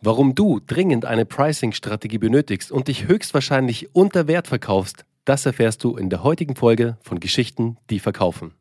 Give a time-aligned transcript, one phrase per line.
[0.00, 5.96] Warum du dringend eine Pricing-Strategie benötigst und dich höchstwahrscheinlich unter Wert verkaufst, das erfährst du
[5.96, 8.52] in der heutigen Folge von Geschichten, die verkaufen.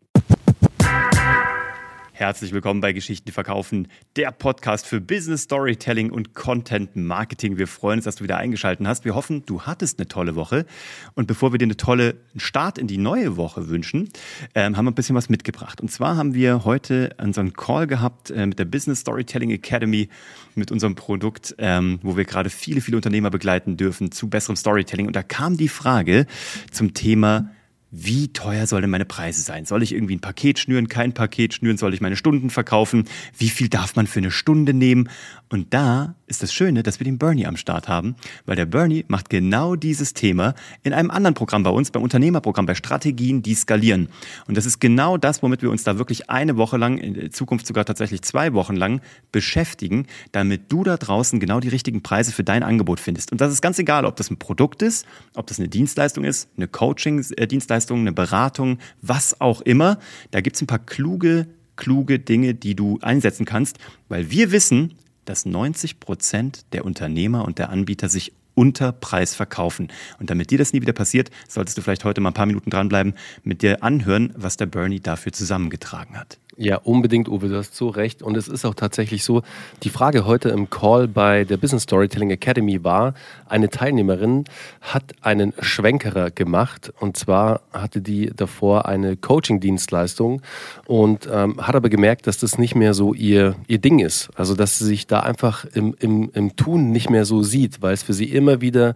[2.18, 7.59] Herzlich willkommen bei Geschichten, verkaufen, der Podcast für Business Storytelling und Content Marketing.
[7.59, 9.05] Wir freuen uns, dass du wieder eingeschaltet hast.
[9.05, 10.66] Wir hoffen, du hattest eine tolle Woche.
[11.14, 14.09] Und bevor wir dir eine tolle Start in die neue Woche wünschen,
[14.55, 15.80] ähm, haben wir ein bisschen was mitgebracht.
[15.80, 20.09] Und zwar haben wir heute unseren Call gehabt äh, mit der Business Storytelling Academy,
[20.55, 25.05] mit unserem Produkt, ähm, wo wir gerade viele, viele Unternehmer begleiten dürfen zu besserem Storytelling.
[25.05, 26.26] Und da kam die Frage
[26.72, 27.52] zum Thema
[27.90, 29.66] wie teuer sollen meine Preise sein?
[29.66, 31.78] Soll ich irgendwie ein Paket schnüren, kein Paket schnüren?
[31.78, 33.05] Soll ich meine Stunden verkaufen?
[33.38, 35.09] Wie viel darf man für eine Stunde nehmen?
[35.50, 39.05] Und da ist das Schöne, dass wir den Bernie am Start haben, weil der Bernie
[39.08, 43.55] macht genau dieses Thema in einem anderen Programm bei uns, beim Unternehmerprogramm, bei Strategien, die
[43.55, 44.09] skalieren.
[44.48, 47.66] Und das ist genau das, womit wir uns da wirklich eine Woche lang, in Zukunft
[47.66, 49.00] sogar tatsächlich zwei Wochen lang
[49.31, 53.31] beschäftigen, damit du da draußen genau die richtigen Preise für dein Angebot findest.
[53.31, 56.50] Und das ist ganz egal, ob das ein Produkt ist, ob das eine Dienstleistung ist,
[56.58, 60.00] eine Coaching-Dienstleistung, eine Beratung, was auch immer.
[60.31, 61.47] Da gibt's ein paar kluge
[61.78, 63.78] kluge Dinge, die du einsetzen kannst,
[64.09, 69.89] weil wir wissen, dass 90 Prozent der Unternehmer und der Anbieter sich unter Preis verkaufen.
[70.20, 72.72] Und damit dir das nie wieder passiert, solltest du vielleicht heute mal ein paar Minuten
[72.72, 76.39] dranbleiben, mit dir anhören, was der Bernie dafür zusammengetragen hat.
[76.59, 78.23] Ja, unbedingt, Uwe, du hast so recht.
[78.23, 79.44] Und es ist auch tatsächlich so,
[79.83, 83.14] die Frage heute im Call bei der Business Storytelling Academy war,
[83.45, 84.45] eine Teilnehmerin
[84.81, 86.91] hat einen Schwenkerer gemacht.
[86.99, 90.41] Und zwar hatte die davor eine Coaching-Dienstleistung
[90.88, 94.30] und ähm, hat aber gemerkt, dass das nicht mehr so ihr, ihr Ding ist.
[94.33, 97.94] Also, dass sie sich da einfach im, im, im Tun nicht mehr so sieht, weil
[97.94, 98.95] es für sie immer wieder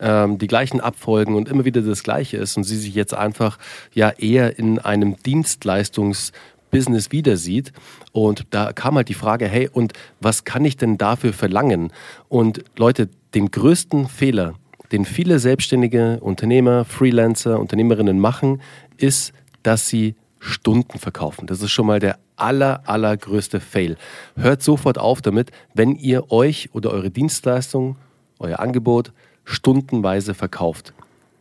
[0.00, 3.58] ähm, die gleichen Abfolgen und immer wieder das Gleiche ist und sie sich jetzt einfach
[3.92, 6.32] ja eher in einem Dienstleistungs-
[6.72, 7.72] Business wieder sieht.
[8.10, 11.92] Und da kam halt die Frage, hey, und was kann ich denn dafür verlangen?
[12.28, 14.54] Und Leute, den größten Fehler,
[14.90, 18.60] den viele selbstständige Unternehmer, Freelancer, Unternehmerinnen machen,
[18.96, 21.46] ist, dass sie Stunden verkaufen.
[21.46, 23.96] Das ist schon mal der aller, allergrößte Fail.
[24.34, 27.96] Hört sofort auf damit, wenn ihr euch oder eure Dienstleistung,
[28.40, 29.12] euer Angebot
[29.44, 30.92] stundenweise verkauft.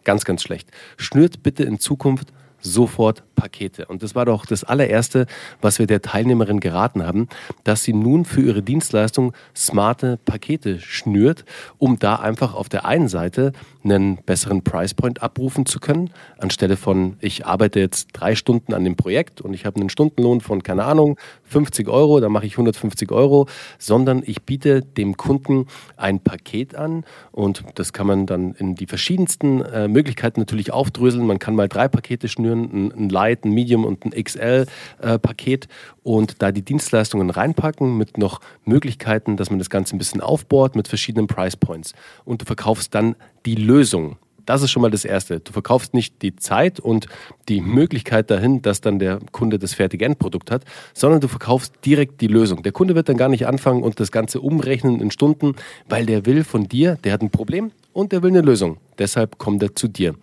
[0.03, 0.69] Ganz, ganz schlecht.
[0.97, 3.85] Schnürt bitte in Zukunft sofort Pakete.
[3.87, 5.25] Und das war doch das allererste,
[5.61, 7.27] was wir der Teilnehmerin geraten haben,
[7.63, 11.43] dass sie nun für ihre Dienstleistung smarte Pakete schnürt,
[11.79, 13.51] um da einfach auf der einen Seite
[13.83, 18.83] einen besseren Price Point abrufen zu können, anstelle von, ich arbeite jetzt drei Stunden an
[18.83, 21.17] dem Projekt und ich habe einen Stundenlohn von, keine Ahnung,
[21.51, 23.47] 50 Euro, dann mache ich 150 Euro,
[23.77, 25.67] sondern ich biete dem Kunden
[25.97, 31.25] ein Paket an und das kann man dann in die verschiedensten äh, Möglichkeiten natürlich aufdröseln.
[31.27, 35.67] Man kann mal drei Pakete schnüren, ein, ein Light, ein Medium und ein XL-Paket äh,
[36.03, 40.75] und da die Dienstleistungen reinpacken mit noch Möglichkeiten, dass man das Ganze ein bisschen aufbohrt
[40.75, 41.93] mit verschiedenen Price Points
[42.25, 44.17] und du verkaufst dann die Lösung.
[44.45, 45.39] Das ist schon mal das Erste.
[45.39, 47.07] Du verkaufst nicht die Zeit und
[47.49, 50.63] die Möglichkeit dahin, dass dann der Kunde das fertige Endprodukt hat,
[50.93, 52.63] sondern du verkaufst direkt die Lösung.
[52.63, 55.55] Der Kunde wird dann gar nicht anfangen und das Ganze umrechnen in Stunden,
[55.87, 58.77] weil der will von dir, der hat ein Problem und der will eine Lösung.
[58.97, 60.15] Deshalb kommt er zu dir.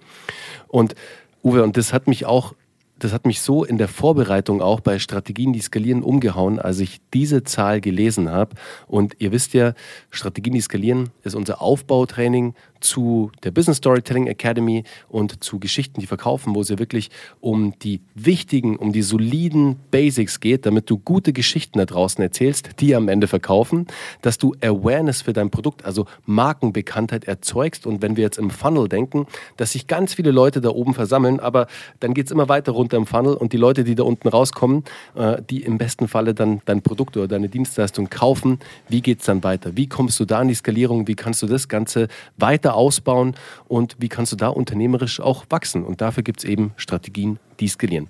[0.68, 0.94] Und
[1.42, 2.54] Uwe, und das hat mich auch
[2.98, 7.00] das hat mich so in der Vorbereitung auch bei Strategien, die skalieren, umgehauen, als ich
[7.14, 8.54] diese Zahl gelesen habe.
[8.86, 9.74] Und ihr wisst ja,
[10.10, 16.06] Strategien, die skalieren, ist unser Aufbautraining zu der Business Storytelling Academy und zu Geschichten, die
[16.06, 17.10] verkaufen, wo es ja wirklich
[17.40, 22.80] um die wichtigen, um die soliden Basics geht, damit du gute Geschichten da draußen erzählst,
[22.80, 23.86] die am Ende verkaufen,
[24.22, 28.88] dass du Awareness für dein Produkt, also Markenbekanntheit erzeugst und wenn wir jetzt im Funnel
[28.88, 29.26] denken,
[29.56, 31.66] dass sich ganz viele Leute da oben versammeln, aber
[32.00, 34.84] dann geht es immer weiter runter im Funnel und die Leute, die da unten rauskommen,
[35.14, 39.26] äh, die im besten Falle dann dein Produkt oder deine Dienstleistung kaufen, wie geht es
[39.26, 39.76] dann weiter?
[39.76, 41.06] Wie kommst du da in die Skalierung?
[41.06, 43.34] Wie kannst du das Ganze weiter weiter ausbauen
[43.68, 45.84] und wie kannst du da unternehmerisch auch wachsen.
[45.84, 48.08] Und dafür gibt es eben Strategien, die skalieren.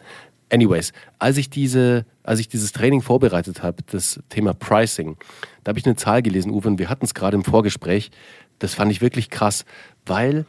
[0.50, 5.16] Anyways, als ich, diese, als ich dieses Training vorbereitet habe, das Thema Pricing,
[5.62, 8.10] da habe ich eine Zahl gelesen, Uwe, und wir hatten es gerade im Vorgespräch.
[8.58, 9.66] Das fand ich wirklich krass,
[10.06, 10.46] weil,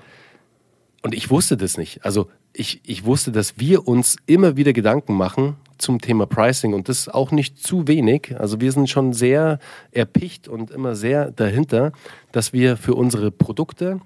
[1.03, 5.15] und ich wusste das nicht, also ich, ich wusste, dass wir uns immer wieder Gedanken
[5.15, 8.35] machen zum Thema Pricing und das auch nicht zu wenig.
[8.37, 9.59] Also wir sind schon sehr
[9.91, 11.91] erpicht und immer sehr dahinter,
[12.31, 14.01] dass wir für unsere Produkte,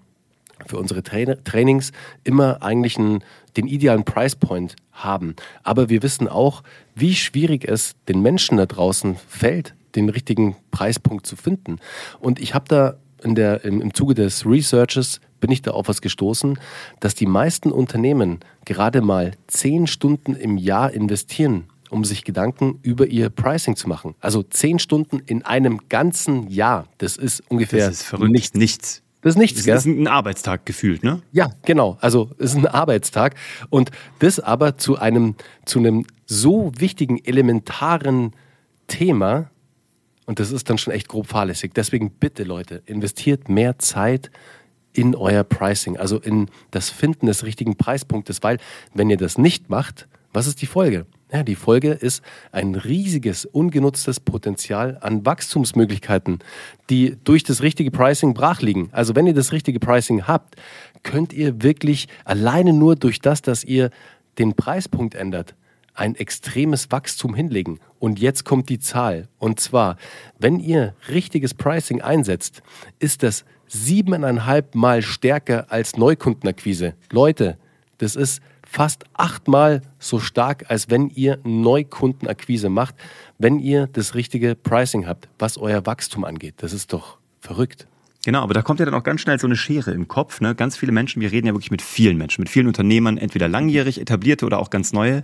[0.65, 1.91] für unsere Tra Trainings
[2.23, 3.23] immer eigentlich einen,
[3.57, 5.35] den idealen Price Point haben.
[5.63, 6.63] Aber wir wissen auch,
[6.95, 11.79] wie schwierig es den Menschen da draußen fällt, den richtigen Preispunkt zu finden.
[12.19, 15.89] Und ich habe da in der, im, im Zuge des Researches bin ich da auf
[15.89, 16.57] was gestoßen,
[17.01, 23.07] dass die meisten Unternehmen gerade mal zehn Stunden im Jahr investieren, um sich Gedanken über
[23.07, 24.15] ihr Pricing zu machen.
[24.21, 28.53] Also zehn Stunden in einem ganzen Jahr, das ist ungefähr das ist nichts.
[28.55, 29.03] nichts.
[29.19, 29.75] Das ist nichts, das gell?
[29.75, 31.21] ist ein Arbeitstag gefühlt, ne?
[31.33, 31.97] Ja, genau.
[31.99, 33.35] Also es ist ein Arbeitstag.
[33.69, 35.35] Und das aber zu einem,
[35.65, 38.31] zu einem so wichtigen, elementaren
[38.87, 39.49] Thema,
[40.25, 41.73] und das ist dann schon echt grob fahrlässig.
[41.73, 44.31] Deswegen bitte, Leute, investiert mehr Zeit
[44.93, 48.59] in euer Pricing, also in das Finden des richtigen Preispunktes, weil
[48.93, 51.05] wenn ihr das nicht macht, was ist die Folge?
[51.31, 56.39] Ja, die Folge ist ein riesiges, ungenutztes Potenzial an Wachstumsmöglichkeiten,
[56.91, 58.89] die durch das richtige Pricing brach liegen.
[58.91, 60.55] Also wenn ihr das richtige Pricing habt,
[61.01, 63.89] könnt ihr wirklich alleine nur durch das, dass ihr
[64.37, 65.55] den Preispunkt ändert,
[65.93, 67.79] ein extremes Wachstum hinlegen.
[67.99, 69.27] Und jetzt kommt die Zahl.
[69.39, 69.97] Und zwar,
[70.39, 72.61] wenn ihr richtiges Pricing einsetzt,
[72.99, 76.95] ist das siebeneinhalb Mal stärker als Neukundenakquise.
[77.11, 77.57] Leute,
[77.97, 82.95] das ist fast achtmal so stark, als wenn ihr Neukundenakquise macht,
[83.37, 86.55] wenn ihr das richtige Pricing habt, was euer Wachstum angeht.
[86.57, 87.87] Das ist doch verrückt.
[88.25, 90.39] Genau, aber da kommt ja dann auch ganz schnell so eine Schere im Kopf.
[90.39, 90.55] Ne?
[90.55, 93.99] Ganz viele Menschen, wir reden ja wirklich mit vielen Menschen, mit vielen Unternehmern, entweder langjährig
[93.99, 95.23] etablierte oder auch ganz neue,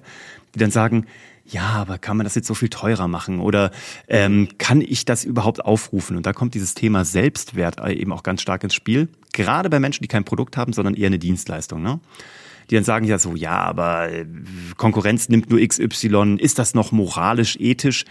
[0.54, 1.06] die dann sagen,
[1.46, 3.72] ja, aber kann man das jetzt so viel teurer machen oder
[4.07, 6.18] ähm, kann ich das überhaupt aufrufen?
[6.18, 9.07] Und da kommt dieses Thema Selbstwert eben auch ganz stark ins Spiel.
[9.34, 11.81] Gerade bei Menschen, die kein Produkt haben, sondern eher eine Dienstleistung.
[11.81, 12.00] Ne?
[12.69, 14.25] Die dann sagen ja so, ja, aber äh,
[14.78, 18.06] Konkurrenz nimmt nur XY, ist das noch moralisch, ethisch?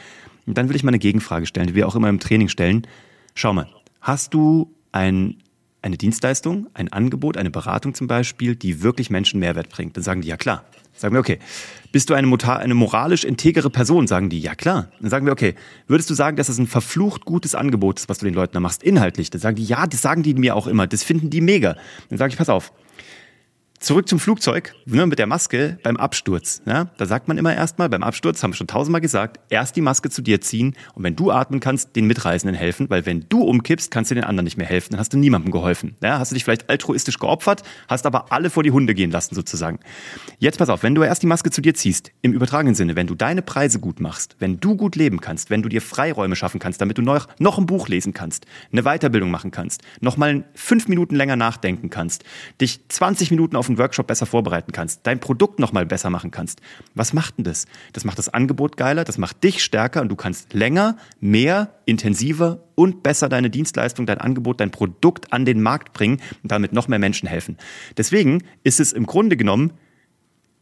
[0.46, 2.86] Und dann will ich mal eine Gegenfrage stellen, die wir auch immer im Training stellen.
[3.34, 3.68] Schau mal,
[4.00, 5.36] hast du ein,
[5.80, 9.96] eine Dienstleistung, ein Angebot, eine Beratung zum Beispiel, die wirklich Menschen Mehrwert bringt?
[9.96, 10.64] Dann sagen die, ja klar.
[10.92, 11.38] Sagen wir, okay,
[11.92, 14.08] bist du eine, eine moralisch integere Person?
[14.08, 14.90] Sagen die, ja klar.
[15.00, 15.54] Dann sagen wir, okay,
[15.86, 18.60] würdest du sagen, dass das ein verflucht gutes Angebot ist, was du den Leuten da
[18.60, 19.30] machst, inhaltlich?
[19.30, 21.76] Dann sagen die, ja, das sagen die mir auch immer, das finden die mega.
[22.08, 22.72] Dann sage ich, pass auf,
[23.80, 26.62] Zurück zum Flugzeug, ne, mit der Maske beim Absturz.
[26.66, 29.80] Ja, da sagt man immer erstmal, beim Absturz, haben wir schon tausendmal gesagt, erst die
[29.80, 33.42] Maske zu dir ziehen und wenn du atmen kannst, den Mitreisenden helfen, weil wenn du
[33.42, 35.96] umkippst, kannst du den anderen nicht mehr helfen, dann hast du niemandem geholfen.
[36.02, 39.36] Ja, hast du dich vielleicht altruistisch geopfert, hast aber alle vor die Hunde gehen lassen
[39.36, 39.78] sozusagen.
[40.40, 43.06] Jetzt pass auf, wenn du erst die Maske zu dir ziehst, im übertragenen Sinne, wenn
[43.06, 46.58] du deine Preise gut machst, wenn du gut leben kannst, wenn du dir Freiräume schaffen
[46.58, 50.44] kannst, damit du noch, noch ein Buch lesen kannst, eine Weiterbildung machen kannst, noch mal
[50.54, 52.24] fünf Minuten länger nachdenken kannst,
[52.60, 56.30] dich 20 Minuten auf einen Workshop besser vorbereiten kannst, dein Produkt noch mal besser machen
[56.30, 56.60] kannst.
[56.94, 57.66] Was macht denn das?
[57.92, 62.64] Das macht das Angebot geiler, das macht dich stärker und du kannst länger, mehr, intensiver
[62.74, 66.88] und besser deine Dienstleistung, dein Angebot, dein Produkt an den Markt bringen und damit noch
[66.88, 67.56] mehr Menschen helfen.
[67.96, 69.72] Deswegen ist es im Grunde genommen,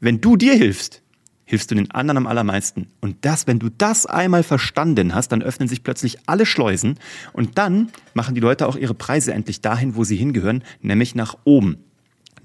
[0.01, 1.03] wenn du dir hilfst,
[1.47, 2.89] hilfst du den anderen am allermeisten.
[3.01, 6.99] Und das, wenn du das einmal verstanden hast, dann öffnen sich plötzlich alle Schleusen
[7.33, 11.39] und dann machen die Leute auch ihre Preise endlich dahin, wo sie hingehören, nämlich nach
[11.45, 11.79] oben.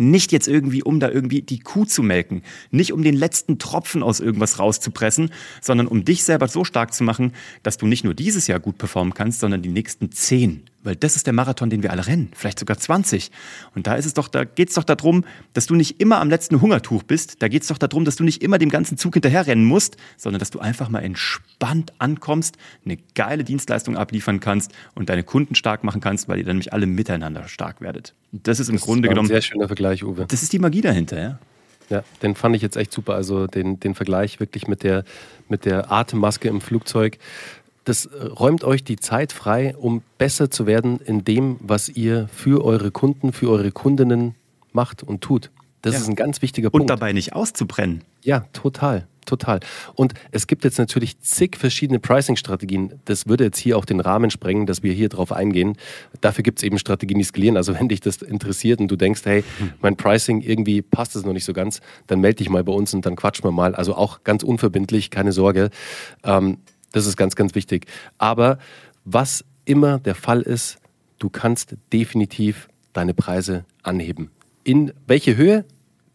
[0.10, 4.02] Nicht jetzt irgendwie, um da irgendwie die Kuh zu melken, nicht um den letzten Tropfen
[4.02, 5.30] aus irgendwas rauszupressen,
[5.62, 8.80] sondern um dich selber so stark zu machen, dass du nicht nur dieses Jahr gut
[8.80, 10.64] performen kannst, sondern die nächsten zehn.
[10.84, 13.32] Weil das ist der Marathon, den wir alle rennen, vielleicht sogar 20.
[13.76, 16.30] Und da ist es doch, da geht es doch darum, dass du nicht immer am
[16.30, 17.42] letzten Hungertuch bist.
[17.42, 20.40] Da geht es doch darum, dass du nicht immer dem ganzen Zug hinterherrennen musst, sondern
[20.40, 25.84] dass du einfach mal entspannt ankommst, eine geile Dienstleistung abliefern kannst und deine Kunden stark
[25.84, 28.16] machen kannst, weil ihr dann nämlich alle miteinander stark werdet.
[28.32, 29.28] Und das ist im das Grunde genommen.
[29.28, 30.26] Ein sehr schöner Vergleich, Uwe.
[30.28, 31.40] Das ist die Magie dahinter, ja.
[31.92, 33.16] Ja, den fand ich jetzt echt super.
[33.16, 35.04] Also den, den Vergleich wirklich mit der,
[35.50, 37.18] mit der Atemmaske im Flugzeug
[37.84, 42.28] das äh, räumt euch die Zeit frei, um besser zu werden in dem, was ihr
[42.34, 44.36] für eure Kunden, für eure Kundinnen
[44.72, 45.52] macht und tut.
[45.82, 46.02] Das ja.
[46.02, 46.84] ist ein ganz wichtiger Punkt.
[46.84, 48.04] Und dabei nicht auszubrennen.
[48.24, 49.62] Ja, total, total.
[49.96, 53.00] Und es gibt jetzt natürlich zig verschiedene Pricing-Strategien.
[53.06, 55.76] Das würde jetzt hier auch den Rahmen sprengen, dass wir hier drauf eingehen.
[56.22, 57.58] Dafür gibt es eben Strategien, die skalieren.
[57.58, 59.72] Also wenn dich das interessiert und du denkst, hey, hm.
[59.82, 62.94] mein Pricing irgendwie passt es noch nicht so ganz, dann melde dich mal bei uns
[62.94, 63.74] und dann quatschen wir mal.
[63.74, 65.72] Also auch ganz unverbindlich, keine Sorge.
[66.24, 66.60] Ähm,
[66.92, 67.88] das ist ganz, ganz wichtig.
[68.18, 68.58] Aber
[69.06, 70.78] was immer der Fall ist,
[71.20, 74.32] du kannst definitiv deine Preise anheben.
[74.64, 75.66] In welche Höhe?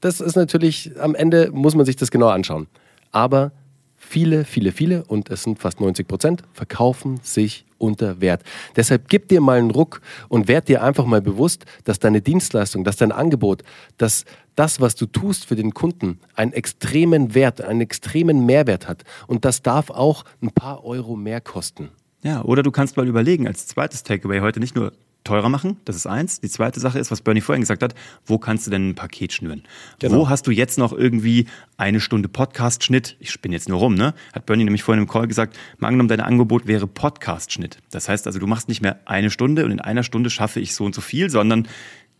[0.00, 2.66] Das ist natürlich, am Ende muss man sich das genau anschauen.
[3.12, 3.52] Aber
[3.96, 8.42] viele, viele, viele, und es sind fast 90 Prozent, verkaufen sich unter Wert.
[8.76, 12.84] Deshalb gib dir mal einen Ruck und werd dir einfach mal bewusst, dass deine Dienstleistung,
[12.84, 13.62] dass dein Angebot,
[13.98, 14.24] dass
[14.56, 19.04] das, was du tust für den Kunden, einen extremen Wert, einen extremen Mehrwert hat.
[19.26, 21.90] Und das darf auch ein paar Euro mehr kosten.
[22.22, 24.92] Ja, oder du kannst mal überlegen, als zweites Takeaway heute nicht nur
[25.26, 25.76] teurer machen.
[25.84, 26.40] Das ist eins.
[26.40, 27.94] Die zweite Sache ist, was Bernie vorhin gesagt hat,
[28.24, 29.62] wo kannst du denn ein Paket schnüren?
[29.98, 30.20] Genau.
[30.20, 31.46] Wo hast du jetzt noch irgendwie
[31.76, 33.16] eine Stunde Podcast-Schnitt?
[33.18, 34.14] Ich spinne jetzt nur rum, ne?
[34.32, 37.78] Hat Bernie nämlich vorhin im Call gesagt, mal angenommen, dein Angebot wäre Podcast-Schnitt.
[37.90, 40.74] Das heißt also, du machst nicht mehr eine Stunde und in einer Stunde schaffe ich
[40.74, 41.68] so und so viel, sondern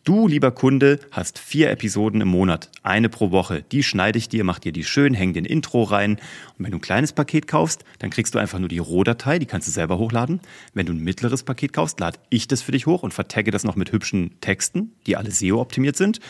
[0.06, 3.64] Du, lieber Kunde, hast vier Episoden im Monat, eine pro Woche.
[3.72, 6.12] Die schneide ich dir, mach dir die schön, häng den Intro rein.
[6.56, 9.46] Und wenn du ein kleines Paket kaufst, dann kriegst du einfach nur die Rohdatei, die
[9.46, 10.38] kannst du selber hochladen.
[10.74, 13.64] Wenn du ein mittleres Paket kaufst, lade ich das für dich hoch und vertagge das
[13.64, 16.20] noch mit hübschen Texten, die alle SEO-optimiert sind.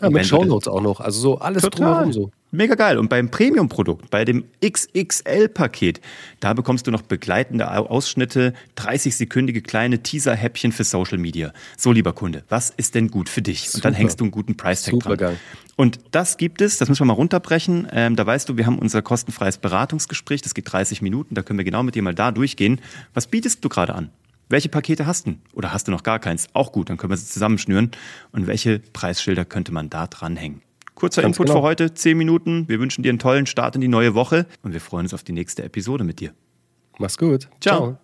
[0.00, 1.00] Ja, mit Shownotes auch noch.
[1.00, 1.88] Also so alles Total.
[1.88, 2.30] drumherum so.
[2.56, 2.96] Mega geil.
[2.96, 6.00] Und beim Premium-Produkt, bei dem XXL-Paket,
[6.40, 11.52] da bekommst du noch begleitende Ausschnitte, 30-sekündige kleine Teaser-Häppchen für Social Media.
[11.76, 13.68] So, lieber Kunde, was ist denn gut für dich?
[13.68, 13.76] Super.
[13.76, 15.00] Und dann hängst du einen guten Price-Tag dran.
[15.02, 15.36] Super geil.
[15.76, 17.88] Und das gibt es, das müssen wir mal runterbrechen.
[17.92, 21.58] Ähm, da weißt du, wir haben unser kostenfreies Beratungsgespräch, das geht 30 Minuten, da können
[21.58, 22.80] wir genau mit dir mal da durchgehen.
[23.12, 24.08] Was bietest du gerade an?
[24.48, 25.34] Welche Pakete hast du?
[25.52, 26.46] Oder hast du noch gar keins?
[26.54, 27.90] Auch gut, dann können wir sie zusammenschnüren.
[28.32, 30.62] Und welche Preisschilder könnte man da dranhängen?
[30.96, 31.60] Kurzer Ganz Input genau.
[31.60, 32.68] für heute, zehn Minuten.
[32.68, 35.22] Wir wünschen dir einen tollen Start in die neue Woche und wir freuen uns auf
[35.22, 36.32] die nächste Episode mit dir.
[36.98, 37.48] Mach's gut.
[37.60, 37.78] Ciao.
[37.78, 37.98] Ciao.